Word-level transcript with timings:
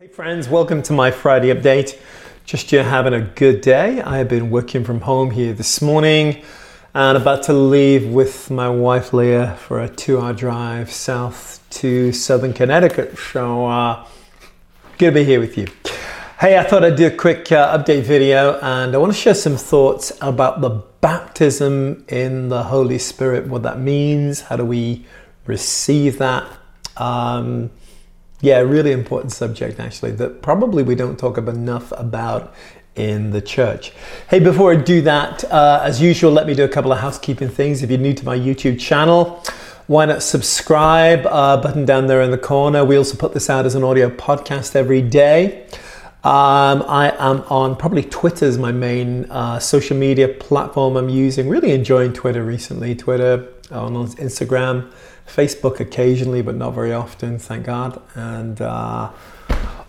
Hey 0.00 0.08
friends, 0.08 0.48
welcome 0.48 0.82
to 0.84 0.94
my 0.94 1.10
Friday 1.10 1.52
update. 1.52 2.00
Just 2.46 2.72
you 2.72 2.78
having 2.78 3.12
a 3.12 3.20
good 3.20 3.60
day. 3.60 4.00
I 4.00 4.16
have 4.16 4.30
been 4.30 4.48
working 4.48 4.82
from 4.82 5.02
home 5.02 5.30
here 5.30 5.52
this 5.52 5.82
morning 5.82 6.42
and 6.94 7.18
about 7.18 7.42
to 7.42 7.52
leave 7.52 8.08
with 8.10 8.50
my 8.50 8.70
wife 8.70 9.12
Leah 9.12 9.56
for 9.56 9.78
a 9.78 9.90
two 9.90 10.18
hour 10.18 10.32
drive 10.32 10.90
south 10.90 11.62
to 11.68 12.12
southern 12.12 12.54
Connecticut. 12.54 13.18
So, 13.18 13.66
uh, 13.66 14.06
good 14.96 15.10
to 15.10 15.12
be 15.16 15.24
here 15.24 15.38
with 15.38 15.58
you. 15.58 15.66
Hey, 16.38 16.56
I 16.56 16.62
thought 16.62 16.82
I'd 16.82 16.96
do 16.96 17.08
a 17.08 17.10
quick 17.10 17.52
uh, 17.52 17.76
update 17.76 18.04
video 18.04 18.58
and 18.60 18.94
I 18.94 18.96
want 18.96 19.12
to 19.12 19.18
share 19.18 19.34
some 19.34 19.58
thoughts 19.58 20.16
about 20.22 20.62
the 20.62 20.82
baptism 21.02 22.06
in 22.08 22.48
the 22.48 22.62
Holy 22.62 22.98
Spirit, 22.98 23.48
what 23.48 23.64
that 23.64 23.78
means, 23.78 24.40
how 24.40 24.56
do 24.56 24.64
we 24.64 25.04
receive 25.44 26.16
that. 26.16 26.50
Um, 26.96 27.70
yeah, 28.40 28.58
really 28.60 28.92
important 28.92 29.32
subject 29.32 29.78
actually 29.78 30.12
that 30.12 30.42
probably 30.42 30.82
we 30.82 30.94
don't 30.94 31.18
talk 31.18 31.36
enough 31.38 31.92
about 31.92 32.54
in 32.96 33.30
the 33.30 33.40
church. 33.40 33.92
Hey, 34.28 34.40
before 34.40 34.72
I 34.72 34.76
do 34.76 35.00
that, 35.02 35.44
uh, 35.44 35.80
as 35.82 36.00
usual, 36.00 36.32
let 36.32 36.46
me 36.46 36.54
do 36.54 36.64
a 36.64 36.68
couple 36.68 36.92
of 36.92 36.98
housekeeping 36.98 37.48
things. 37.48 37.82
If 37.82 37.90
you're 37.90 37.98
new 37.98 38.14
to 38.14 38.24
my 38.24 38.36
YouTube 38.36 38.80
channel, 38.80 39.42
why 39.86 40.06
not 40.06 40.22
subscribe? 40.22 41.26
Uh, 41.26 41.60
button 41.60 41.84
down 41.84 42.06
there 42.06 42.22
in 42.22 42.30
the 42.30 42.38
corner. 42.38 42.84
We 42.84 42.96
also 42.96 43.16
put 43.16 43.32
this 43.34 43.50
out 43.50 43.66
as 43.66 43.74
an 43.74 43.84
audio 43.84 44.10
podcast 44.10 44.76
every 44.76 45.02
day. 45.02 45.66
Um, 46.22 46.84
I 46.86 47.14
am 47.18 47.40
on 47.48 47.76
probably 47.76 48.02
Twitter 48.02 48.50
my 48.58 48.72
main 48.72 49.24
uh, 49.30 49.58
social 49.58 49.96
media 49.96 50.28
platform 50.28 50.96
I'm 50.96 51.08
using. 51.08 51.48
Really 51.48 51.72
enjoying 51.72 52.12
Twitter 52.12 52.44
recently. 52.44 52.94
Twitter, 52.94 53.48
on 53.70 53.94
Instagram, 53.94 54.92
Facebook 55.34 55.80
occasionally, 55.80 56.42
but 56.42 56.56
not 56.56 56.74
very 56.74 56.92
often, 56.92 57.38
thank 57.38 57.66
God. 57.66 58.00
And 58.14 58.60
uh, 58.60 59.10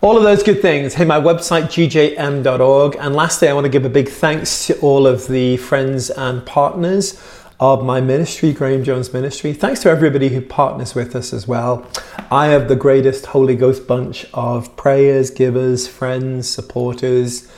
all 0.02 0.18
of 0.18 0.23
those 0.23 0.44
good 0.44 0.62
things. 0.62 0.95
Hey, 0.95 1.05
my 1.05 1.20
website, 1.20 1.66
gjm.org. 1.66 2.95
And 2.99 3.16
lastly, 3.16 3.48
I 3.48 3.54
want 3.54 3.66
to 3.66 3.70
give 3.70 3.85
a 3.85 3.90
big 3.90 4.10
thanks 4.10 4.68
to 4.68 4.79
all 4.79 5.05
of 5.05 5.27
the 5.27 5.57
friends 5.57 6.10
and 6.10 6.46
partners 6.46 7.21
of 7.60 7.85
my 7.85 8.01
ministry, 8.01 8.51
Graham 8.51 8.84
Jones 8.84 9.13
Ministry. 9.13 9.54
Thanks 9.54 9.82
to 9.82 9.90
everybody 9.90 10.29
who 10.29 10.41
partners 10.41 10.96
with 10.96 11.16
us 11.16 11.32
as 11.32 11.48
well. 11.48 11.88
I 12.32 12.48
have 12.48 12.68
the 12.68 12.76
greatest 12.76 13.27
Holy 13.27 13.55
Ghost 13.55 13.85
bunch 13.85 14.26
of 14.34 14.76
prayers, 14.76 15.29
givers, 15.29 15.88
friends, 15.88 16.49
supporters 16.49 17.51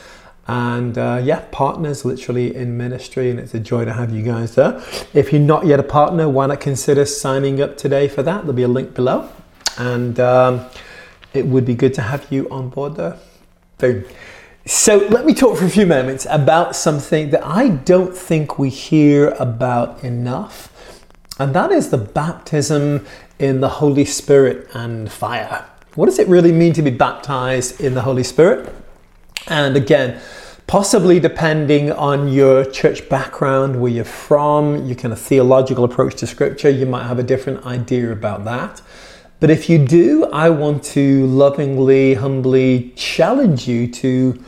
and 0.46 0.98
uh, 0.98 1.20
yeah, 1.22 1.44
partners 1.50 2.04
literally 2.04 2.54
in 2.54 2.76
ministry, 2.76 3.30
and 3.30 3.40
it's 3.40 3.54
a 3.54 3.60
joy 3.60 3.84
to 3.84 3.92
have 3.92 4.12
you 4.12 4.22
guys 4.22 4.54
there. 4.54 4.82
If 5.14 5.32
you're 5.32 5.40
not 5.40 5.66
yet 5.66 5.80
a 5.80 5.84
partner, 5.84 6.28
why 6.28 6.46
not 6.46 6.60
consider 6.60 7.06
signing 7.06 7.62
up 7.62 7.76
today 7.76 8.08
for 8.08 8.22
that? 8.22 8.42
There'll 8.42 8.52
be 8.52 8.62
a 8.62 8.68
link 8.68 8.94
below, 8.94 9.30
and 9.78 10.20
um, 10.20 10.66
it 11.32 11.46
would 11.46 11.64
be 11.64 11.74
good 11.74 11.94
to 11.94 12.02
have 12.02 12.30
you 12.30 12.48
on 12.50 12.68
board 12.68 12.96
there. 12.96 13.18
Boom. 13.78 14.04
So 14.66 14.96
let 15.08 15.26
me 15.26 15.34
talk 15.34 15.58
for 15.58 15.66
a 15.66 15.70
few 15.70 15.86
moments 15.86 16.26
about 16.30 16.74
something 16.74 17.30
that 17.30 17.44
I 17.44 17.68
don't 17.68 18.16
think 18.16 18.58
we 18.58 18.70
hear 18.70 19.28
about 19.38 20.02
enough, 20.04 21.02
and 21.38 21.54
that 21.54 21.72
is 21.72 21.90
the 21.90 21.98
baptism 21.98 23.06
in 23.38 23.60
the 23.60 23.68
Holy 23.68 24.04
Spirit 24.04 24.68
and 24.74 25.10
fire. 25.10 25.66
What 25.94 26.06
does 26.06 26.18
it 26.18 26.28
really 26.28 26.52
mean 26.52 26.72
to 26.74 26.82
be 26.82 26.90
baptized 26.90 27.80
in 27.80 27.94
the 27.94 28.02
Holy 28.02 28.24
Spirit? 28.24 28.74
And 29.48 29.76
again, 29.76 30.20
possibly 30.66 31.20
depending 31.20 31.92
on 31.92 32.28
your 32.28 32.64
church 32.64 33.08
background, 33.08 33.80
where 33.80 33.92
you're 33.92 34.04
from, 34.04 34.86
your 34.86 34.96
kind 34.96 35.12
of 35.12 35.20
theological 35.20 35.84
approach 35.84 36.16
to 36.16 36.26
scripture, 36.26 36.70
you 36.70 36.86
might 36.86 37.06
have 37.06 37.18
a 37.18 37.22
different 37.22 37.64
idea 37.66 38.10
about 38.10 38.44
that. 38.44 38.80
But 39.40 39.50
if 39.50 39.68
you 39.68 39.78
do, 39.84 40.24
I 40.26 40.48
want 40.50 40.82
to 40.84 41.26
lovingly, 41.26 42.14
humbly 42.14 42.92
challenge 42.96 43.68
you 43.68 43.86
to 43.88 44.42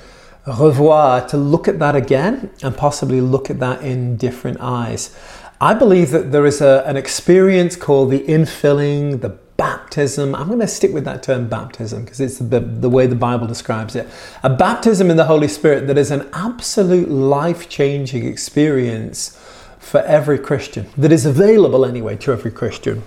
revoir, 0.46 1.26
to 1.28 1.36
look 1.36 1.68
at 1.68 1.78
that 1.80 1.96
again 1.96 2.50
and 2.62 2.76
possibly 2.76 3.20
look 3.20 3.50
at 3.50 3.58
that 3.58 3.82
in 3.82 4.16
different 4.16 4.58
eyes. 4.60 5.14
I 5.60 5.74
believe 5.74 6.10
that 6.10 6.32
there 6.32 6.46
is 6.46 6.60
a, 6.60 6.82
an 6.86 6.96
experience 6.96 7.76
called 7.76 8.10
the 8.10 8.20
infilling, 8.20 9.20
the 9.20 9.38
baptism. 9.56 10.34
I'm 10.34 10.48
going 10.48 10.60
to 10.60 10.68
stick 10.68 10.92
with 10.92 11.04
that 11.04 11.22
term 11.22 11.48
baptism 11.48 12.04
because 12.04 12.20
it's 12.20 12.38
the, 12.38 12.60
the 12.60 12.90
way 12.90 13.06
the 13.06 13.16
Bible 13.16 13.46
describes 13.46 13.96
it. 13.96 14.08
A 14.42 14.50
baptism 14.50 15.10
in 15.10 15.16
the 15.16 15.24
Holy 15.24 15.48
Spirit 15.48 15.86
that 15.86 15.98
is 15.98 16.10
an 16.10 16.28
absolute 16.32 17.08
life 17.10 17.68
changing 17.68 18.26
experience 18.26 19.40
for 19.78 20.00
every 20.00 20.38
Christian, 20.38 20.88
that 20.96 21.12
is 21.12 21.24
available 21.24 21.84
anyway 21.84 22.16
to 22.16 22.32
every 22.32 22.50
Christian. 22.50 23.04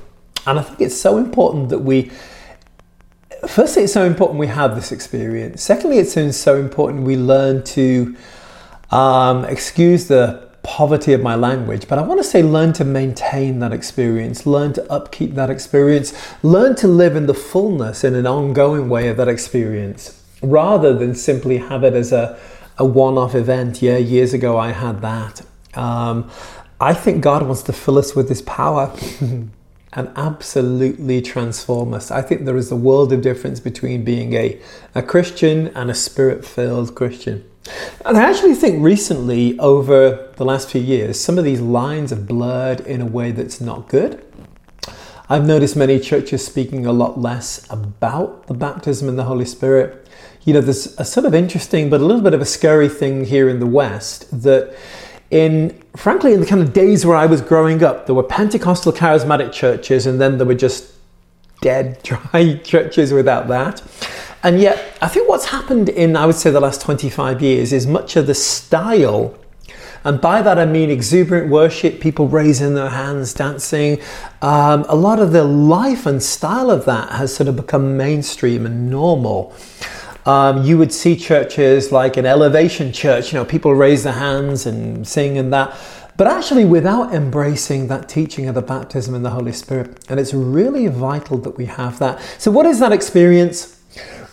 And 0.47 0.57
I 0.57 0.61
think 0.61 0.79
it's 0.79 0.99
so 0.99 1.17
important 1.17 1.69
that 1.69 1.79
we, 1.79 2.09
firstly, 3.47 3.83
it's 3.83 3.93
so 3.93 4.05
important 4.05 4.39
we 4.39 4.47
have 4.47 4.75
this 4.75 4.93
experience. 4.93 5.61
Secondly, 5.61 5.97
it's 5.97 6.37
so 6.37 6.55
important 6.55 7.03
we 7.03 7.17
learn 7.17 7.63
to 7.65 8.15
um, 8.91 9.43
excuse 9.45 10.07
the 10.07 10.48
poverty 10.69 11.13
of 11.13 11.21
my 11.21 11.33
language, 11.33 11.87
but 11.87 11.97
I 11.97 12.03
want 12.03 12.19
to 12.19 12.23
say 12.23 12.43
learn 12.43 12.73
to 12.73 12.85
maintain 12.85 13.57
that 13.57 13.73
experience, 13.73 14.45
learn 14.45 14.71
to 14.73 14.91
upkeep 14.91 15.33
that 15.33 15.49
experience, 15.49 16.13
learn 16.43 16.75
to 16.75 16.87
live 16.87 17.15
in 17.15 17.25
the 17.25 17.33
fullness 17.33 18.03
in 18.03 18.13
an 18.13 18.27
ongoing 18.27 18.87
way 18.87 19.07
of 19.07 19.17
that 19.17 19.27
experience 19.27 20.23
rather 20.43 20.93
than 20.93 21.15
simply 21.15 21.57
have 21.57 21.83
it 21.83 21.95
as 21.95 22.11
a, 22.11 22.39
a 22.77 22.85
one 22.85 23.17
off 23.17 23.33
event. 23.33 23.81
Yeah, 23.81 23.97
years 23.97 24.31
ago 24.31 24.59
I 24.59 24.71
had 24.71 25.01
that. 25.01 25.41
Um, 25.73 26.29
I 26.79 26.93
think 26.93 27.23
God 27.23 27.41
wants 27.41 27.63
to 27.63 27.73
fill 27.73 27.97
us 27.97 28.15
with 28.15 28.29
His 28.29 28.43
power. 28.43 28.95
and 29.93 30.11
absolutely 30.15 31.19
transform 31.19 31.95
us. 31.95 32.11
I 32.11 32.21
think 32.21 32.45
there 32.45 32.57
is 32.57 32.71
a 32.71 32.75
world 32.75 33.11
of 33.11 33.23
difference 33.23 33.59
between 33.59 34.03
being 34.03 34.33
a, 34.33 34.61
a 34.93 35.01
Christian 35.01 35.69
and 35.69 35.89
a 35.89 35.95
spirit 35.95 36.45
filled 36.45 36.93
Christian. 36.93 37.43
And 38.05 38.17
I 38.17 38.29
actually 38.29 38.55
think 38.55 38.83
recently, 38.83 39.57
over 39.59 40.31
the 40.35 40.45
last 40.45 40.69
few 40.69 40.81
years, 40.81 41.19
some 41.19 41.37
of 41.37 41.43
these 41.43 41.61
lines 41.61 42.09
have 42.11 42.27
blurred 42.27 42.81
in 42.81 43.01
a 43.01 43.05
way 43.05 43.31
that's 43.31 43.61
not 43.61 43.87
good. 43.87 44.25
I've 45.31 45.45
noticed 45.45 45.75
many 45.75 45.99
churches 45.99 46.43
speaking 46.43 46.87
a 46.87 46.91
lot 46.91 47.19
less 47.19 47.67
about 47.69 48.47
the 48.47 48.55
baptism 48.55 49.07
in 49.07 49.15
the 49.15 49.25
Holy 49.25 49.45
Spirit. 49.45 50.07
You 50.43 50.55
know, 50.55 50.61
there's 50.61 50.99
a 50.99 51.05
sort 51.05 51.27
of 51.27 51.35
interesting 51.35 51.89
but 51.89 52.01
a 52.01 52.05
little 52.05 52.23
bit 52.23 52.33
of 52.33 52.41
a 52.41 52.45
scary 52.45 52.89
thing 52.89 53.25
here 53.25 53.47
in 53.47 53.59
the 53.59 53.67
West 53.67 54.41
that 54.41 54.75
in 55.29 55.79
frankly 55.95 56.33
in 56.33 56.39
the 56.39 56.47
kind 56.47 56.61
of 56.61 56.73
days 56.73 57.05
where 57.05 57.15
I 57.15 57.27
was 57.27 57.41
growing 57.41 57.83
up, 57.83 58.07
there 58.07 58.15
were 58.15 58.23
Pentecostal 58.23 58.91
charismatic 58.91 59.51
churches 59.51 60.07
and 60.07 60.19
then 60.19 60.39
there 60.39 60.47
were 60.47 60.55
just 60.55 60.93
dead 61.61 62.01
dry 62.03 62.59
churches 62.63 63.13
without 63.13 63.47
that. 63.49 63.83
And 64.43 64.59
yet, 64.59 64.97
I 65.01 65.07
think 65.07 65.27
what's 65.27 65.45
happened 65.45 65.89
in, 65.89 66.15
I 66.15 66.25
would 66.25 66.35
say, 66.35 66.49
the 66.49 66.61
last 66.61 66.81
25 66.81 67.41
years 67.41 67.73
is 67.73 67.85
much 67.85 68.15
of 68.15 68.27
the 68.27 68.33
style. 68.33 69.37
And 70.05 70.21
by 70.21 70.41
that 70.41 70.57
I 70.57 70.65
mean 70.65 70.89
exuberant 70.89 71.49
worship, 71.49 71.99
people 71.99 72.27
raising 72.27 72.73
their 72.73 72.89
hands, 72.89 73.33
dancing. 73.33 73.99
Um, 74.41 74.85
a 74.87 74.95
lot 74.95 75.19
of 75.19 75.33
the 75.33 75.43
life 75.43 76.05
and 76.05 76.23
style 76.23 76.71
of 76.71 76.85
that 76.85 77.11
has 77.11 77.35
sort 77.35 77.49
of 77.49 77.57
become 77.57 77.97
mainstream 77.97 78.65
and 78.65 78.89
normal. 78.89 79.53
Um, 80.25 80.63
you 80.63 80.77
would 80.77 80.93
see 80.93 81.15
churches 81.17 81.91
like 81.91 82.15
an 82.15 82.25
elevation 82.25 82.93
church, 82.93 83.33
you 83.33 83.39
know, 83.39 83.45
people 83.45 83.73
raise 83.73 84.03
their 84.03 84.13
hands 84.13 84.65
and 84.65 85.07
sing 85.07 85.37
and 85.37 85.51
that, 85.51 85.77
but 86.17 86.27
actually 86.27 86.65
without 86.65 87.13
embracing 87.13 87.87
that 87.87 88.07
teaching 88.07 88.47
of 88.47 88.55
the 88.55 88.61
baptism 88.61 89.15
in 89.15 89.23
the 89.23 89.29
Holy 89.31 89.53
Spirit. 89.53 90.05
And 90.09 90.19
it's 90.19 90.33
really 90.33 90.87
vital 90.87 91.37
that 91.39 91.57
we 91.57 91.65
have 91.65 91.99
that. 91.99 92.21
So, 92.37 92.51
what 92.51 92.65
is 92.65 92.79
that 92.79 92.91
experience? 92.91 93.78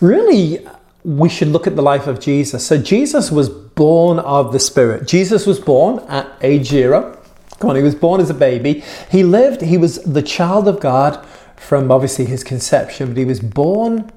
Really, 0.01 0.65
we 1.03 1.29
should 1.29 1.49
look 1.49 1.67
at 1.67 1.75
the 1.75 1.81
life 1.81 2.07
of 2.07 2.19
Jesus. 2.19 2.65
So, 2.65 2.77
Jesus 2.77 3.31
was 3.31 3.49
born 3.49 4.19
of 4.19 4.51
the 4.51 4.59
Spirit. 4.59 5.07
Jesus 5.07 5.45
was 5.45 5.59
born 5.59 5.99
at 6.07 6.27
age 6.41 6.67
zero. 6.67 7.17
Come 7.59 7.71
on, 7.71 7.75
he 7.75 7.81
was 7.81 7.95
born 7.95 8.21
as 8.21 8.29
a 8.29 8.35
baby. 8.35 8.83
He 9.09 9.23
lived, 9.23 9.61
he 9.61 9.77
was 9.77 10.03
the 10.03 10.21
child 10.21 10.67
of 10.67 10.79
God 10.79 11.25
from 11.55 11.91
obviously 11.91 12.25
his 12.25 12.43
conception, 12.43 13.09
but 13.09 13.17
he 13.17 13.25
was 13.25 13.39
born, 13.39 14.11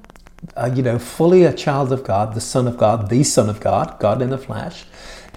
uh, 0.55 0.71
you 0.73 0.83
know, 0.83 0.99
fully 0.99 1.43
a 1.43 1.53
child 1.53 1.91
of 1.91 2.03
God, 2.03 2.35
the 2.35 2.41
Son 2.41 2.67
of 2.67 2.77
God, 2.77 3.09
the 3.09 3.23
Son 3.23 3.49
of 3.49 3.59
God, 3.59 3.97
God 3.99 4.21
in 4.21 4.29
the 4.29 4.37
flesh. 4.37 4.85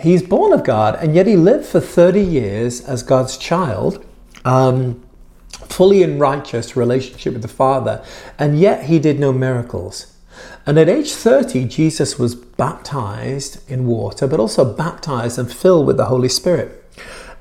He's 0.00 0.22
born 0.22 0.52
of 0.52 0.64
God, 0.64 0.96
and 0.96 1.14
yet 1.14 1.26
he 1.26 1.36
lived 1.36 1.64
for 1.66 1.80
30 1.80 2.20
years 2.20 2.80
as 2.82 3.02
God's 3.02 3.38
child. 3.38 4.04
Um, 4.44 5.02
fully 5.68 6.02
in 6.02 6.18
righteous 6.18 6.76
relationship 6.76 7.32
with 7.32 7.42
the 7.42 7.48
Father, 7.48 8.04
and 8.38 8.58
yet 8.58 8.84
he 8.84 8.98
did 8.98 9.18
no 9.18 9.32
miracles. 9.32 10.13
And 10.66 10.78
at 10.78 10.88
age 10.88 11.12
30, 11.12 11.64
Jesus 11.66 12.18
was 12.18 12.34
baptized 12.34 13.68
in 13.70 13.86
water, 13.86 14.26
but 14.26 14.40
also 14.40 14.64
baptized 14.64 15.38
and 15.38 15.52
filled 15.52 15.86
with 15.86 15.96
the 15.96 16.06
Holy 16.06 16.28
Spirit. 16.28 16.80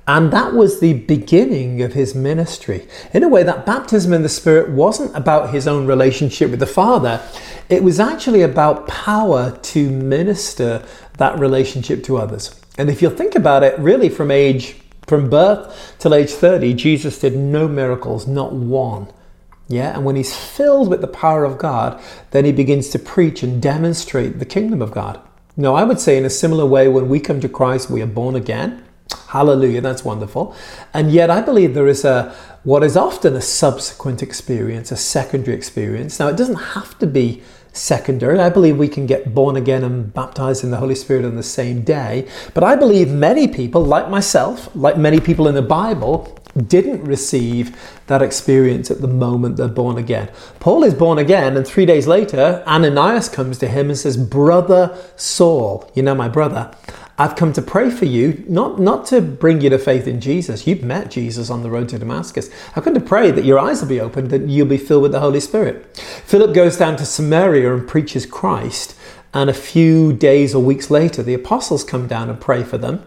And 0.05 0.33
that 0.33 0.53
was 0.53 0.79
the 0.79 0.94
beginning 0.94 1.81
of 1.81 1.94
his 1.94 2.13
ministry. 2.13 2.88
In 3.13 3.23
a 3.23 3.29
way, 3.29 3.44
that 3.44 3.65
baptism 3.65 4.11
in 4.11 4.21
the 4.21 4.29
Spirit 4.29 4.69
wasn't 4.69 5.15
about 5.15 5.53
his 5.53 5.65
own 5.65 5.85
relationship 5.85 6.51
with 6.51 6.59
the 6.59 6.65
Father, 6.65 7.21
it 7.69 7.83
was 7.83 8.01
actually 8.01 8.41
about 8.41 8.88
power 8.88 9.57
to 9.57 9.89
minister 9.89 10.85
that 11.17 11.39
relationship 11.39 12.03
to 12.03 12.17
others. 12.17 12.59
And 12.77 12.89
if 12.89 13.01
you 13.01 13.09
think 13.09 13.35
about 13.35 13.63
it, 13.63 13.79
really 13.79 14.09
from 14.09 14.29
age 14.29 14.75
from 15.07 15.29
birth 15.29 15.95
till 16.00 16.15
age 16.15 16.31
30, 16.31 16.73
Jesus 16.73 17.19
did 17.19 17.35
no 17.35 17.67
miracles, 17.67 18.27
not 18.27 18.53
one. 18.53 19.07
Yeah, 19.68 19.95
and 19.95 20.06
when 20.06 20.15
he's 20.15 20.36
filled 20.36 20.89
with 20.89 21.01
the 21.01 21.07
power 21.07 21.45
of 21.45 21.57
God, 21.57 22.01
then 22.31 22.45
he 22.45 22.51
begins 22.51 22.89
to 22.89 23.00
preach 23.00 23.44
and 23.44 23.62
demonstrate 23.62 24.39
the 24.39 24.45
kingdom 24.45 24.81
of 24.81 24.92
God. 24.92 25.21
Now, 25.56 25.75
I 25.75 25.83
would 25.83 26.00
say 26.00 26.18
in 26.18 26.25
a 26.25 26.30
similar 26.30 26.65
way, 26.65 26.88
when 26.88 27.10
we 27.10 27.19
come 27.19 27.39
to 27.39 27.50
Christ, 27.50 27.89
we 27.89 28.01
are 28.01 28.07
born 28.07 28.36
again. 28.36 28.83
Hallelujah, 29.27 29.81
that's 29.81 30.04
wonderful. 30.04 30.56
And 30.94 31.12
yet, 31.12 31.30
I 31.30 31.42
believe 31.42 31.74
there 31.74 31.88
is 31.88 32.04
a 32.04 32.36
what 32.63 32.83
is 32.83 32.95
often 32.95 33.36
a 33.36 33.42
subsequent 33.42 34.24
experience, 34.24 34.92
a 34.92 34.95
secondary 34.95 35.56
experience. 35.56 36.19
Now, 36.19 36.27
it 36.27 36.38
doesn't 36.38 36.56
have 36.56 36.98
to 37.00 37.07
be 37.07 37.44
secondary. 37.74 38.40
I 38.40 38.50
believe 38.50 38.78
we 38.78 38.88
can 38.88 39.06
get 39.06 39.34
born 39.34 39.56
again 39.56 39.84
and 39.84 40.14
baptized 40.14 40.64
in 40.64 40.72
the 40.72 40.78
Holy 40.78 40.96
Spirit 40.96 41.25
on 41.25 41.36
the 41.36 41.44
same 41.44 41.81
day. 41.81 42.28
But 42.54 42.64
I 42.64 42.75
believe 42.75 43.10
many 43.10 43.48
people, 43.48 43.84
like 43.84 44.10
myself, 44.10 44.74
like 44.75 44.98
many 44.98 45.20
people 45.20 45.48
in 45.48 45.56
the 45.56 45.62
Bible, 45.62 46.40
didn't 46.68 47.04
receive 47.04 47.75
that 48.08 48.22
experience 48.22 48.92
at 48.92 49.02
the 49.02 49.08
moment 49.08 49.58
they're 49.58 49.68
born 49.68 49.98
again. 49.98 50.30
Paul 50.60 50.84
is 50.84 50.94
born 50.94 51.18
again, 51.18 51.58
and 51.58 51.66
three 51.66 51.86
days 51.86 52.06
later, 52.06 52.64
Ananias 52.68 53.28
comes 53.28 53.58
to 53.58 53.68
him 53.68 53.90
and 53.90 53.98
says, 53.98 54.18
Brother 54.18 54.96
Saul, 55.16 55.90
you 55.96 56.04
know 56.04 56.14
my 56.14 56.30
brother, 56.30 56.72
I've 57.18 57.36
come 57.36 57.54
to 57.54 57.62
pray 57.62 57.92
for 57.92 58.06
you, 58.06 58.44
not, 58.48 58.80
not 58.80 59.06
to 59.07 59.21
bring 59.21 59.62
you 59.62 59.69
to 59.69 59.77
faith 59.77 60.07
in 60.07 60.19
Jesus. 60.19 60.65
You've 60.65 60.83
met 60.83 61.12
Jesus 61.12 61.51
on 61.51 61.62
the 61.62 61.69
road 61.69 61.89
to 61.89 62.00
Damascus. 62.00 62.50
I've 62.75 62.83
come 62.83 62.95
to 62.95 63.00
pray 63.00 63.30
that 63.30 63.45
your 63.45 63.60
eyes 63.60 63.81
will 63.81 63.89
be 63.89 64.00
opened, 64.00 64.31
that 64.31 64.48
you'll 64.48 64.68
be 64.68 64.77
filled 64.77 65.04
with 65.04 65.12
the 65.12 65.19
Holy 65.19 65.39
Spirit. 65.39 65.95
Philip 66.25 66.56
goes 66.56 66.75
down 66.75 66.98
to 66.98 67.06
Samaria 67.06 67.71
and 67.74 67.88
preaches 67.88 68.25
Christ. 68.25 68.95
And 69.31 69.50
a 69.50 69.54
few 69.54 70.12
days 70.13 70.56
or 70.56 70.63
weeks 70.63 70.89
later, 70.89 71.21
the 71.21 71.33
apostles 71.36 71.83
come 71.83 72.07
down 72.07 72.30
and 72.30 72.42
pray 72.42 72.63
for 72.63 72.80
them 72.80 73.06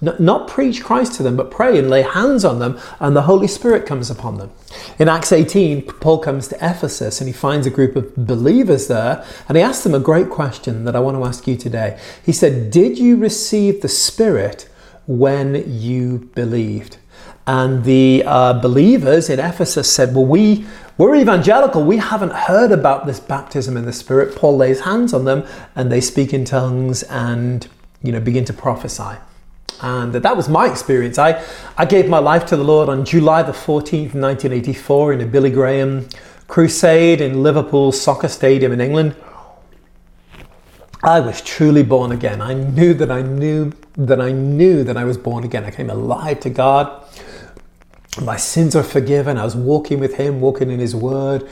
not 0.00 0.48
preach 0.48 0.84
Christ 0.84 1.14
to 1.14 1.22
them, 1.22 1.36
but 1.36 1.50
pray 1.50 1.78
and 1.78 1.90
lay 1.90 2.02
hands 2.02 2.44
on 2.44 2.58
them, 2.58 2.78
and 3.00 3.16
the 3.16 3.22
Holy 3.22 3.48
Spirit 3.48 3.84
comes 3.86 4.10
upon 4.10 4.38
them. 4.38 4.52
In 4.98 5.08
Acts 5.08 5.32
18, 5.32 5.82
Paul 5.82 6.18
comes 6.18 6.48
to 6.48 6.56
Ephesus 6.56 7.20
and 7.20 7.28
he 7.28 7.32
finds 7.32 7.66
a 7.66 7.70
group 7.70 7.96
of 7.96 8.14
believers 8.14 8.86
there, 8.86 9.24
and 9.48 9.56
he 9.56 9.62
asks 9.62 9.84
them 9.84 9.94
a 9.94 10.00
great 10.00 10.30
question 10.30 10.84
that 10.84 10.94
I 10.94 11.00
want 11.00 11.16
to 11.16 11.24
ask 11.24 11.46
you 11.46 11.56
today. 11.56 11.98
He 12.24 12.32
said, 12.32 12.70
Did 12.70 12.98
you 12.98 13.16
receive 13.16 13.80
the 13.80 13.88
Spirit 13.88 14.68
when 15.06 15.64
you 15.66 16.30
believed? 16.34 16.98
And 17.46 17.82
the 17.84 18.22
uh, 18.26 18.60
believers 18.60 19.30
in 19.30 19.40
Ephesus 19.40 19.92
said, 19.92 20.14
Well, 20.14 20.26
we, 20.26 20.66
we're 20.98 21.16
evangelical. 21.16 21.82
We 21.82 21.96
haven't 21.96 22.32
heard 22.32 22.72
about 22.72 23.06
this 23.06 23.18
baptism 23.20 23.76
in 23.76 23.84
the 23.84 23.92
Spirit. 23.92 24.36
Paul 24.36 24.56
lays 24.56 24.80
hands 24.80 25.14
on 25.14 25.24
them 25.24 25.44
and 25.74 25.90
they 25.90 26.00
speak 26.00 26.34
in 26.34 26.44
tongues 26.44 27.02
and 27.04 27.66
you 28.02 28.12
know 28.12 28.20
begin 28.20 28.44
to 28.44 28.52
prophesy. 28.52 29.16
And 29.80 30.12
that 30.12 30.36
was 30.36 30.48
my 30.48 30.70
experience. 30.70 31.18
I, 31.18 31.44
I 31.76 31.84
gave 31.84 32.08
my 32.08 32.18
life 32.18 32.46
to 32.46 32.56
the 32.56 32.64
Lord 32.64 32.88
on 32.88 33.04
July 33.04 33.42
the 33.42 33.52
14th, 33.52 34.14
1984, 34.14 35.12
in 35.12 35.20
a 35.20 35.26
Billy 35.26 35.50
Graham 35.50 36.08
crusade 36.48 37.20
in 37.20 37.42
Liverpool 37.42 37.92
Soccer 37.92 38.28
Stadium 38.28 38.72
in 38.72 38.80
England. 38.80 39.14
I 41.02 41.20
was 41.20 41.40
truly 41.42 41.84
born 41.84 42.10
again. 42.10 42.40
I 42.40 42.54
knew 42.54 42.92
that 42.94 43.10
I 43.10 43.22
knew 43.22 43.72
that 43.96 44.20
I 44.20 44.32
knew 44.32 44.82
that 44.82 44.96
I 44.96 45.04
was 45.04 45.16
born 45.16 45.44
again. 45.44 45.64
I 45.64 45.70
came 45.70 45.90
alive 45.90 46.40
to 46.40 46.50
God. 46.50 47.04
My 48.20 48.36
sins 48.36 48.74
are 48.74 48.82
forgiven. 48.82 49.38
I 49.38 49.44
was 49.44 49.54
walking 49.54 50.00
with 50.00 50.16
Him, 50.16 50.40
walking 50.40 50.70
in 50.70 50.80
His 50.80 50.96
Word, 50.96 51.48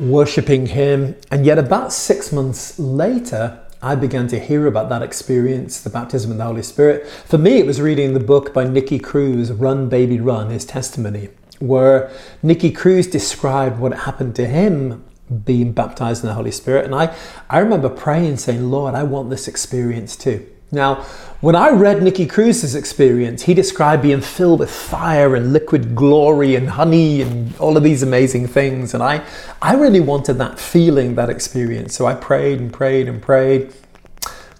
worshiping 0.00 0.66
Him. 0.66 1.14
And 1.30 1.46
yet, 1.46 1.58
about 1.58 1.92
six 1.92 2.32
months 2.32 2.76
later, 2.78 3.60
I 3.80 3.94
began 3.94 4.26
to 4.28 4.40
hear 4.40 4.66
about 4.66 4.88
that 4.88 5.02
experience, 5.02 5.80
the 5.80 5.90
baptism 5.90 6.32
in 6.32 6.38
the 6.38 6.44
Holy 6.44 6.62
Spirit. 6.62 7.06
For 7.06 7.38
me, 7.38 7.58
it 7.58 7.66
was 7.66 7.80
reading 7.80 8.12
the 8.12 8.20
book 8.20 8.52
by 8.52 8.64
Nicky 8.64 8.98
Cruz, 8.98 9.52
Run 9.52 9.88
Baby 9.88 10.18
Run, 10.18 10.50
his 10.50 10.64
testimony, 10.64 11.28
where 11.60 12.10
Nicky 12.42 12.72
Cruz 12.72 13.06
described 13.06 13.78
what 13.78 13.92
happened 13.92 14.34
to 14.36 14.46
him 14.46 15.04
being 15.44 15.72
baptized 15.72 16.24
in 16.24 16.28
the 16.28 16.34
Holy 16.34 16.50
Spirit. 16.50 16.86
And 16.86 16.94
I, 16.94 17.14
I 17.48 17.58
remember 17.58 17.88
praying, 17.88 18.38
saying, 18.38 18.70
Lord, 18.70 18.94
I 18.94 19.04
want 19.04 19.30
this 19.30 19.46
experience 19.46 20.16
too. 20.16 20.44
Now, 20.70 20.96
when 21.40 21.54
I 21.54 21.70
read 21.70 22.02
Nicky 22.02 22.26
Cruz's 22.26 22.74
experience, 22.74 23.42
he 23.42 23.54
described 23.54 24.02
being 24.02 24.20
filled 24.20 24.60
with 24.60 24.70
fire 24.70 25.34
and 25.34 25.52
liquid 25.52 25.94
glory 25.94 26.56
and 26.56 26.68
honey 26.68 27.22
and 27.22 27.56
all 27.58 27.76
of 27.76 27.82
these 27.82 28.02
amazing 28.02 28.48
things. 28.48 28.92
And 28.92 29.02
I, 29.02 29.24
I 29.62 29.74
really 29.74 30.00
wanted 30.00 30.34
that 30.34 30.58
feeling, 30.58 31.14
that 31.14 31.30
experience. 31.30 31.94
So 31.94 32.06
I 32.06 32.14
prayed 32.14 32.60
and 32.60 32.72
prayed 32.72 33.08
and 33.08 33.22
prayed. 33.22 33.72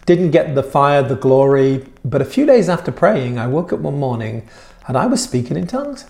Didn't 0.07 0.31
get 0.31 0.55
the 0.55 0.63
fire, 0.63 1.03
the 1.03 1.17
glory. 1.17 1.85
But 2.05 2.23
a 2.23 2.25
few 2.25 2.47
days 2.47 2.71
after 2.71 2.91
praying, 2.91 3.39
I 3.39 3.47
woke 3.47 3.73
up 3.73 3.81
one 3.81 3.99
morning 3.99 4.49
and 4.87 4.97
I 4.97 5.07
was 5.07 5.23
speaking 5.23 5.57
in 5.57 5.67
tongues. 5.67 6.07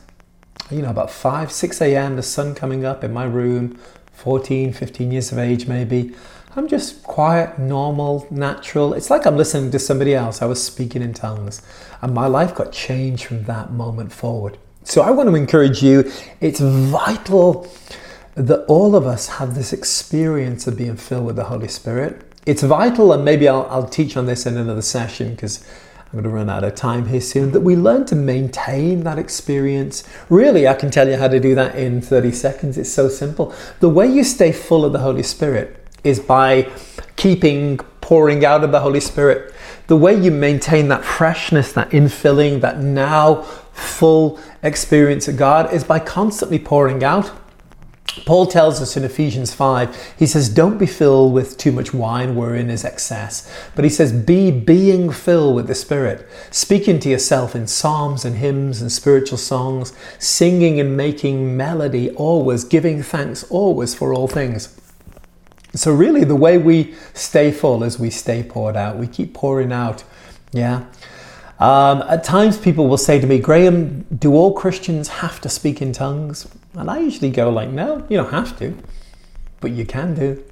You 0.70 0.82
know, 0.82 0.90
about 0.90 1.10
5, 1.10 1.50
6 1.50 1.80
a.m., 1.80 2.16
the 2.16 2.22
sun 2.22 2.54
coming 2.54 2.84
up 2.84 3.02
in 3.02 3.12
my 3.12 3.24
room, 3.24 3.78
14, 4.12 4.72
15 4.74 5.10
years 5.10 5.32
of 5.32 5.38
age 5.38 5.66
maybe. 5.66 6.14
I'm 6.56 6.66
just 6.66 7.02
quiet, 7.02 7.58
normal, 7.58 8.26
natural. 8.30 8.94
It's 8.94 9.10
like 9.10 9.26
I'm 9.26 9.36
listening 9.36 9.70
to 9.70 9.78
somebody 9.78 10.14
else. 10.14 10.40
I 10.40 10.46
was 10.46 10.62
speaking 10.62 11.02
in 11.02 11.12
tongues. 11.12 11.62
And 12.00 12.14
my 12.14 12.26
life 12.26 12.54
got 12.54 12.72
changed 12.72 13.24
from 13.24 13.44
that 13.44 13.70
moment 13.70 14.12
forward. 14.12 14.58
So 14.82 15.02
I 15.02 15.10
want 15.10 15.28
to 15.28 15.34
encourage 15.34 15.82
you. 15.82 16.10
It's 16.40 16.60
vital 16.60 17.70
that 18.34 18.64
all 18.66 18.96
of 18.96 19.06
us 19.06 19.28
have 19.28 19.54
this 19.54 19.72
experience 19.72 20.66
of 20.66 20.78
being 20.78 20.96
filled 20.96 21.26
with 21.26 21.36
the 21.36 21.44
Holy 21.44 21.68
Spirit. 21.68 22.22
It's 22.46 22.62
vital, 22.62 23.12
and 23.12 23.24
maybe 23.24 23.46
I'll, 23.48 23.66
I'll 23.68 23.88
teach 23.88 24.16
on 24.16 24.24
this 24.24 24.46
in 24.46 24.56
another 24.56 24.80
session 24.80 25.32
because 25.34 25.62
I'm 26.06 26.12
going 26.12 26.24
to 26.24 26.30
run 26.30 26.48
out 26.48 26.64
of 26.64 26.74
time 26.74 27.06
here 27.06 27.20
soon, 27.20 27.52
that 27.52 27.60
we 27.60 27.76
learn 27.76 28.06
to 28.06 28.14
maintain 28.14 29.02
that 29.04 29.18
experience. 29.18 30.08
Really, 30.30 30.66
I 30.66 30.72
can 30.72 30.90
tell 30.90 31.06
you 31.06 31.16
how 31.16 31.28
to 31.28 31.38
do 31.38 31.54
that 31.56 31.74
in 31.74 32.00
30 32.00 32.32
seconds. 32.32 32.78
It's 32.78 32.90
so 32.90 33.10
simple. 33.10 33.52
The 33.80 33.90
way 33.90 34.06
you 34.06 34.24
stay 34.24 34.52
full 34.52 34.86
of 34.86 34.94
the 34.94 35.00
Holy 35.00 35.22
Spirit 35.22 35.84
is 36.08 36.18
by 36.18 36.70
keeping 37.16 37.78
pouring 38.00 38.44
out 38.44 38.64
of 38.64 38.72
the 38.72 38.80
Holy 38.80 39.00
Spirit. 39.00 39.54
The 39.86 39.96
way 39.96 40.18
you 40.18 40.30
maintain 40.30 40.88
that 40.88 41.04
freshness, 41.04 41.72
that 41.72 41.90
infilling, 41.90 42.60
that 42.62 42.78
now 42.78 43.42
full 43.72 44.40
experience 44.62 45.28
of 45.28 45.36
God 45.36 45.72
is 45.72 45.84
by 45.84 45.98
constantly 45.98 46.58
pouring 46.58 47.04
out. 47.04 47.30
Paul 48.24 48.46
tells 48.46 48.80
us 48.80 48.96
in 48.96 49.04
Ephesians 49.04 49.54
5, 49.54 50.14
he 50.18 50.26
says, 50.26 50.48
Don't 50.48 50.78
be 50.78 50.86
filled 50.86 51.32
with 51.32 51.56
too 51.56 51.70
much 51.70 51.94
wine 51.94 52.34
wherein 52.34 52.70
is 52.70 52.84
excess. 52.84 53.50
But 53.74 53.84
he 53.84 53.90
says, 53.90 54.12
Be 54.12 54.50
being 54.50 55.12
filled 55.12 55.54
with 55.54 55.66
the 55.66 55.74
Spirit, 55.74 56.26
speaking 56.50 56.98
to 57.00 57.08
yourself 57.08 57.54
in 57.54 57.66
psalms 57.66 58.24
and 58.24 58.36
hymns 58.36 58.80
and 58.80 58.90
spiritual 58.90 59.38
songs, 59.38 59.92
singing 60.18 60.80
and 60.80 60.96
making 60.96 61.56
melody 61.56 62.10
always, 62.12 62.64
giving 62.64 63.02
thanks 63.02 63.44
always 63.44 63.94
for 63.94 64.12
all 64.14 64.28
things. 64.28 64.74
So, 65.74 65.92
really, 65.92 66.24
the 66.24 66.36
way 66.36 66.56
we 66.58 66.94
stay 67.12 67.52
full 67.52 67.84
is 67.84 67.98
we 67.98 68.10
stay 68.10 68.42
poured 68.42 68.76
out. 68.76 68.96
We 68.96 69.06
keep 69.06 69.34
pouring 69.34 69.72
out. 69.72 70.02
Yeah. 70.52 70.86
Um, 71.58 72.02
at 72.02 72.24
times, 72.24 72.56
people 72.56 72.88
will 72.88 72.96
say 72.98 73.20
to 73.20 73.26
me, 73.26 73.38
Graham, 73.38 74.06
do 74.16 74.34
all 74.34 74.52
Christians 74.52 75.08
have 75.08 75.40
to 75.42 75.48
speak 75.48 75.82
in 75.82 75.92
tongues? 75.92 76.48
And 76.74 76.90
I 76.90 77.00
usually 77.00 77.30
go, 77.30 77.50
like, 77.50 77.68
no, 77.70 78.06
you 78.08 78.16
don't 78.16 78.30
have 78.30 78.58
to, 78.60 78.76
but 79.60 79.72
you 79.72 79.84
can 79.84 80.14
do. 80.14 80.42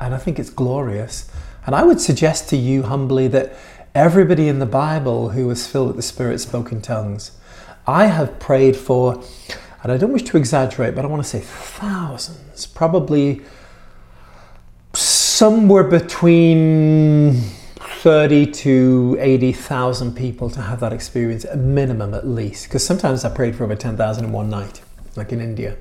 And 0.00 0.14
I 0.14 0.18
think 0.18 0.38
it's 0.38 0.50
glorious. 0.50 1.30
And 1.64 1.74
I 1.74 1.84
would 1.84 2.00
suggest 2.00 2.48
to 2.50 2.56
you 2.56 2.82
humbly 2.82 3.28
that 3.28 3.56
everybody 3.94 4.48
in 4.48 4.58
the 4.58 4.66
Bible 4.66 5.30
who 5.30 5.46
was 5.46 5.66
filled 5.66 5.88
with 5.88 5.96
the 5.96 6.02
Spirit 6.02 6.38
spoke 6.40 6.70
in 6.70 6.82
tongues. 6.82 7.32
I 7.86 8.06
have 8.06 8.38
prayed 8.38 8.76
for, 8.76 9.22
and 9.82 9.92
I 9.92 9.96
don't 9.96 10.12
wish 10.12 10.24
to 10.24 10.36
exaggerate, 10.36 10.94
but 10.94 11.04
I 11.04 11.08
want 11.08 11.22
to 11.22 11.28
say 11.28 11.40
thousands, 11.40 12.66
probably 12.66 13.42
somewhere 15.36 15.84
between 15.84 17.34
30 17.76 18.46
to 18.52 19.18
80,000 19.20 20.16
people 20.16 20.48
to 20.48 20.62
have 20.62 20.80
that 20.80 20.94
experience, 20.94 21.44
a 21.44 21.58
minimum 21.58 22.14
at 22.14 22.26
least. 22.26 22.64
Because 22.64 22.82
sometimes 22.82 23.22
I 23.22 23.28
prayed 23.28 23.54
for 23.54 23.64
over 23.64 23.76
10,000 23.76 24.24
in 24.24 24.32
one 24.32 24.48
night, 24.48 24.80
like 25.14 25.32
in 25.32 25.42
India. 25.42 25.76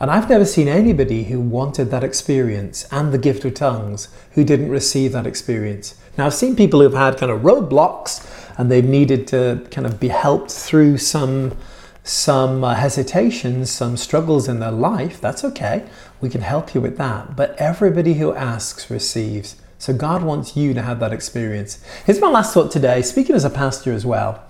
And 0.00 0.10
I've 0.10 0.28
never 0.28 0.44
seen 0.44 0.68
anybody 0.68 1.24
who 1.24 1.40
wanted 1.40 1.90
that 1.92 2.04
experience 2.04 2.86
and 2.90 3.10
the 3.10 3.16
gift 3.16 3.46
of 3.46 3.54
tongues 3.54 4.08
who 4.32 4.44
didn't 4.44 4.68
receive 4.68 5.12
that 5.12 5.26
experience. 5.26 5.94
Now, 6.18 6.26
I've 6.26 6.34
seen 6.34 6.54
people 6.54 6.82
who've 6.82 6.92
had 6.92 7.16
kind 7.16 7.32
of 7.32 7.40
roadblocks 7.40 8.20
and 8.58 8.70
they've 8.70 8.84
needed 8.84 9.26
to 9.28 9.66
kind 9.70 9.86
of 9.86 9.98
be 9.98 10.08
helped 10.08 10.50
through 10.50 10.98
some 10.98 11.56
some 12.04 12.62
uh, 12.62 12.74
hesitations, 12.74 13.70
some 13.70 13.96
struggles 13.96 14.46
in 14.46 14.60
their 14.60 14.70
life, 14.70 15.20
that's 15.22 15.42
okay. 15.42 15.86
We 16.20 16.28
can 16.28 16.42
help 16.42 16.74
you 16.74 16.80
with 16.82 16.98
that. 16.98 17.34
But 17.34 17.56
everybody 17.56 18.14
who 18.14 18.34
asks 18.34 18.90
receives. 18.90 19.56
So 19.78 19.94
God 19.94 20.22
wants 20.22 20.54
you 20.54 20.74
to 20.74 20.82
have 20.82 21.00
that 21.00 21.14
experience. 21.14 21.82
Here's 22.04 22.20
my 22.20 22.28
last 22.28 22.52
thought 22.52 22.70
today, 22.70 23.00
speaking 23.00 23.34
as 23.34 23.44
a 23.44 23.50
pastor 23.50 23.92
as 23.92 24.04
well. 24.04 24.44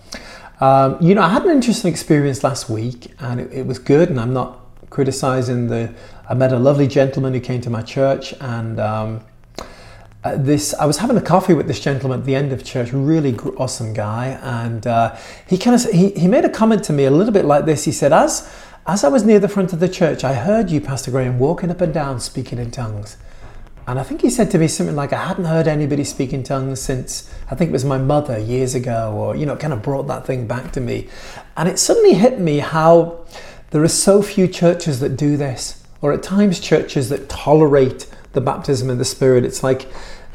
Um, 0.61 0.99
you 1.01 1.15
know, 1.15 1.23
I 1.23 1.29
had 1.29 1.45
an 1.45 1.51
interesting 1.51 1.91
experience 1.91 2.43
last 2.43 2.69
week 2.69 3.13
and 3.21 3.41
it, 3.41 3.53
it 3.53 3.67
was 3.67 3.79
good, 3.79 4.11
and 4.11 4.21
I'm 4.21 4.33
not 4.33 4.61
criticizing 4.91 5.69
the. 5.69 5.95
I 6.29 6.35
met 6.35 6.53
a 6.53 6.59
lovely 6.59 6.87
gentleman 6.89 7.35
who 7.35 7.41
came 7.41 7.61
to 7.61 7.71
my 7.71 7.83
church 7.83 8.35
and 8.41 8.81
um, 8.81 9.21
uh, 10.25 10.37
this 10.37 10.75
I 10.75 10.87
was 10.87 10.99
having 10.99 11.17
a 11.17 11.23
coffee 11.23 11.55
with 11.55 11.69
this 11.69 11.81
gentleman 11.81 12.21
at 12.21 12.27
the 12.27 12.35
end 12.35 12.53
of 12.53 12.65
church, 12.65 12.93
really 12.93 13.37
awesome 13.57 13.93
guy, 13.93 14.39
and 14.43 14.87
uh, 14.87 15.17
he 15.47 15.59
kind 15.59 15.77
of 15.77 15.85
he, 15.91 16.11
he 16.11 16.27
made 16.27 16.45
a 16.45 16.51
comment 16.51 16.83
to 16.85 16.93
me 16.93 17.05
a 17.05 17.11
little 17.11 17.33
bit 17.33 17.45
like 17.45 17.67
this. 17.67 17.85
He 17.85 17.93
said, 17.93 18.13
"As 18.13 18.51
as 18.87 19.03
I 19.03 19.09
was 19.09 19.25
near 19.25 19.39
the 19.39 19.49
front 19.49 19.73
of 19.73 19.81
the 19.81 19.89
church, 19.89 20.25
I 20.25 20.35
heard 20.35 20.71
you, 20.71 20.81
Pastor 20.81 21.11
Graham, 21.11 21.39
walking 21.39 21.71
up 21.71 21.81
and 21.81 21.95
down 21.95 22.21
speaking 22.21 22.59
in 22.59 22.71
tongues. 22.71 23.17
And 23.87 23.99
I 23.99 24.03
think 24.03 24.21
he 24.21 24.31
said 24.31 24.51
to 24.51 24.59
me 24.59 24.69
something 24.69 24.97
like, 24.97 25.13
I 25.13 25.27
hadn't 25.27 25.45
heard 25.45 25.69
anybody 25.69 26.05
speak 26.05 26.33
in 26.33 26.43
tongues 26.43 26.81
since 26.81 27.33
I 27.51 27.55
think 27.55 27.71
it 27.71 27.73
was 27.73 27.85
my 27.85 27.99
mother 27.99 28.39
years 28.39 28.75
ago, 28.75 29.13
or, 29.15 29.37
you 29.37 29.47
know, 29.47 29.57
kind 29.57 29.73
of 29.73 29.83
brought 29.83 30.07
that 30.09 30.27
thing 30.27 30.47
back 30.47 30.73
to 30.73 30.81
me. 30.81 31.09
And 31.57 31.69
it 31.69 31.79
suddenly 31.79 32.15
hit 32.15 32.39
me 32.39 32.59
how 32.59 33.25
there 33.71 33.83
are 33.83 33.89
so 33.89 34.23
few 34.23 34.49
churches 34.49 35.01
that 35.01 35.17
do 35.17 35.37
this, 35.37 35.83
or 36.01 36.13
at 36.13 36.23
times 36.23 36.61
churches 36.61 37.09
that 37.11 37.29
tolerate 37.29 38.07
the 38.35 38.41
baptism 38.41 38.91
in 38.91 38.99
the 38.99 39.05
Spirit. 39.05 39.45
It's 39.45 39.63
like 39.63 39.89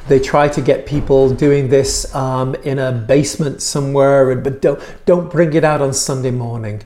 they 0.07 0.19
try 0.19 0.47
to 0.47 0.61
get 0.61 0.85
people 0.85 1.29
doing 1.29 1.69
this 1.69 2.13
um, 2.15 2.55
in 2.55 2.79
a 2.79 2.91
basement 2.91 3.61
somewhere, 3.61 4.35
but 4.35 4.61
don't, 4.61 4.81
don't 5.05 5.31
bring 5.31 5.53
it 5.53 5.63
out 5.63 5.81
on 5.81 5.93
Sunday 5.93 6.31
morning. 6.31 6.81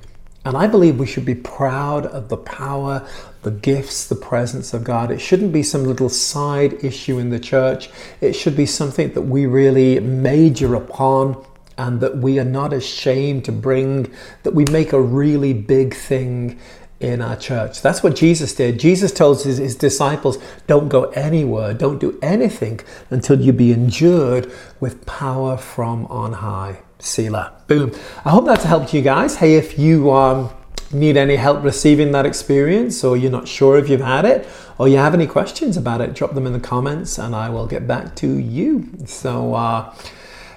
And 0.46 0.58
I 0.58 0.68
believe 0.68 1.00
we 1.00 1.06
should 1.06 1.24
be 1.24 1.36
proud 1.36 2.06
of 2.08 2.28
the 2.28 2.36
power, 2.36 3.08
the 3.44 3.52
gifts, 3.52 4.08
the 4.08 4.16
presence 4.16 4.74
of 4.74 4.84
God. 4.84 5.10
It 5.10 5.20
shouldn't 5.20 5.54
be 5.54 5.64
some 5.64 5.86
little 5.86 6.10
side 6.10 6.84
issue 6.84 7.18
in 7.18 7.30
the 7.30 7.40
church. 7.40 7.90
It 8.20 8.34
should 8.34 8.58
be 8.58 8.66
something 8.66 9.14
that 9.14 9.22
we 9.22 9.46
really 9.46 10.02
major 10.02 10.76
upon 10.76 11.46
and 11.78 12.02
that 12.02 12.18
we 12.18 12.40
are 12.40 12.46
not 12.46 12.74
ashamed 12.74 13.46
to 13.46 13.52
bring, 13.52 14.12
that 14.44 14.54
we 14.54 14.66
make 14.66 14.92
a 14.94 15.02
really 15.02 15.54
big 15.54 15.96
thing 15.96 16.60
in 17.04 17.22
our 17.22 17.36
church. 17.36 17.82
That's 17.82 18.02
what 18.02 18.16
Jesus 18.16 18.56
did. 18.56 18.80
Jesus 18.80 19.12
told 19.12 19.44
his, 19.44 19.58
his, 19.58 19.76
disciples, 19.76 20.38
don't 20.68 20.88
go 20.88 21.06
anywhere, 21.12 21.74
don't 21.74 22.00
do 22.00 22.18
anything 22.22 22.80
until 23.10 23.40
you 23.42 23.52
be 23.52 23.72
endured 23.74 24.52
with 24.80 25.06
power 25.06 25.58
from 25.58 26.06
on 26.06 26.34
high. 26.34 26.80
Selah. 27.00 27.52
Boom. 27.68 27.92
I 28.24 28.30
hope 28.30 28.46
that's 28.46 28.64
helped 28.64 28.94
you 28.94 29.02
guys. 29.02 29.36
Hey, 29.36 29.56
if 29.56 29.78
you 29.78 30.12
um, 30.12 30.50
need 30.94 31.18
any 31.18 31.36
help 31.36 31.62
receiving 31.62 32.14
that 32.14 32.26
experience 32.26 33.04
or 33.04 33.18
you're 33.18 33.32
not 33.32 33.48
sure 33.48 33.78
if 33.78 33.90
you've 33.90 34.00
had 34.00 34.24
it 34.24 34.48
or 34.78 34.88
you 34.88 34.98
have 34.98 35.14
any 35.14 35.28
questions 35.28 35.76
about 35.76 36.00
it, 36.00 36.14
drop 36.14 36.34
them 36.34 36.48
in 36.48 36.54
the 36.54 36.60
comments 36.60 37.18
and 37.18 37.36
I 37.36 37.50
will 37.50 37.68
get 37.68 37.86
back 37.86 38.16
to 38.18 38.38
you. 38.38 38.90
So, 39.06 39.54
uh, 39.54 39.94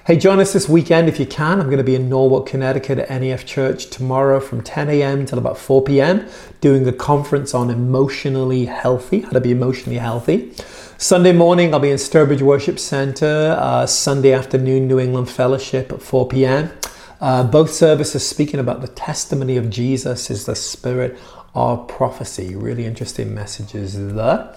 Hey, 0.07 0.15
join 0.15 0.39
us 0.39 0.53
this 0.53 0.69
weekend 0.69 1.09
if 1.09 1.19
you 1.19 1.25
can. 1.25 1.59
I'm 1.59 1.65
going 1.65 1.79
to 1.79 1.83
be 1.83 1.93
in 1.93 2.07
Norwalk, 2.07 2.47
Connecticut 2.47 2.97
at 2.97 3.09
NEF 3.09 3.45
Church 3.45 3.89
tomorrow 3.89 4.39
from 4.39 4.63
10 4.63 4.89
a.m. 4.89 5.25
till 5.25 5.37
about 5.37 5.57
4 5.57 5.83
p.m. 5.83 6.25
doing 6.61 6.87
a 6.87 6.93
conference 6.93 7.53
on 7.53 7.69
emotionally 7.69 8.67
healthy, 8.67 9.19
how 9.19 9.31
to 9.31 9.41
be 9.41 9.51
emotionally 9.51 9.97
healthy. 9.97 10.53
Sunday 10.97 11.33
morning, 11.33 11.73
I'll 11.73 11.81
be 11.81 11.91
in 11.91 11.97
Sturbridge 11.97 12.41
Worship 12.41 12.79
Center. 12.79 13.57
Uh, 13.59 13.85
Sunday 13.85 14.31
afternoon, 14.31 14.87
New 14.87 14.97
England 14.97 15.29
Fellowship 15.29 15.91
at 15.91 16.01
4 16.01 16.29
p.m. 16.29 16.71
Uh, 17.19 17.43
both 17.43 17.71
services 17.71 18.25
speaking 18.25 18.61
about 18.61 18.79
the 18.79 18.87
testimony 18.87 19.57
of 19.57 19.69
Jesus 19.69 20.29
is 20.29 20.45
the 20.45 20.55
spirit 20.55 21.19
of 21.53 21.85
prophecy. 21.89 22.55
Really 22.55 22.85
interesting 22.85 23.35
messages 23.35 23.95
there. 24.15 24.55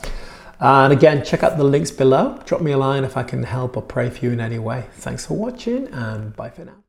And 0.60 0.92
again, 0.92 1.24
check 1.24 1.42
out 1.42 1.56
the 1.56 1.64
links 1.64 1.90
below. 1.90 2.38
Drop 2.44 2.60
me 2.60 2.72
a 2.72 2.78
line 2.78 3.04
if 3.04 3.16
I 3.16 3.22
can 3.22 3.44
help 3.44 3.76
or 3.76 3.82
pray 3.82 4.10
for 4.10 4.24
you 4.24 4.32
in 4.32 4.40
any 4.40 4.58
way. 4.58 4.84
Thanks 4.92 5.24
for 5.24 5.34
watching 5.34 5.88
and 5.88 6.36
bye 6.36 6.50
for 6.50 6.66
now. 6.66 6.80